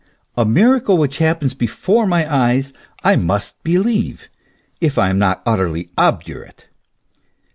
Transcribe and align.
A 0.35 0.45
miracle 0.45 0.97
which 0.97 1.19
happens 1.19 1.53
hefore 1.53 2.07
my 2.07 2.25
eyes 2.27 2.73
I 3.03 3.15
must 3.17 3.61
believe, 3.63 4.29
if 4.79 4.97
I 4.97 5.09
am 5.09 5.19
not 5.19 5.43
utterly 5.45 5.91
obdurate. 5.95 6.67